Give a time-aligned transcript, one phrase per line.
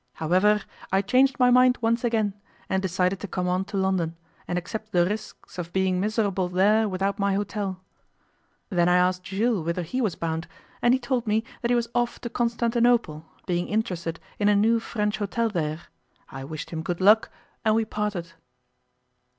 [0.13, 2.33] However, I changed my mind once again,
[2.67, 4.15] and decided to come on to London,
[4.47, 7.81] and accept the risks of being miserable there without my hotel.
[8.71, 10.47] Then I asked Jules whither he was bound,
[10.81, 14.79] and he told me that he was off to Constantinople, being interested in a new
[14.79, 15.81] French hotel there.
[16.29, 17.29] I wished him good luck,
[17.63, 18.33] and we parted.